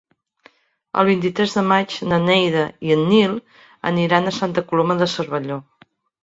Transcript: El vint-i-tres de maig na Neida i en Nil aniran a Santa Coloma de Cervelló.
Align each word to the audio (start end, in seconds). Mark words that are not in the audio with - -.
El 1.01 1.05
vint-i-tres 1.09 1.51
de 1.57 1.63
maig 1.71 1.93
na 2.13 2.19
Neida 2.23 2.63
i 2.87 2.95
en 2.95 3.05
Nil 3.11 3.37
aniran 3.91 4.31
a 4.31 4.35
Santa 4.41 4.65
Coloma 4.73 4.99
de 5.05 5.11
Cervelló. 5.15 5.61